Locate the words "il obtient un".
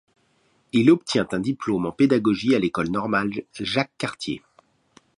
0.73-1.37